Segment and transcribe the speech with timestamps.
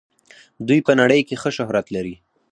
[0.67, 2.15] دوی په نړۍ کې ښه شهرت لري.